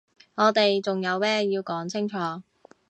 [0.33, 2.17] 我哋仲有咩要講清楚？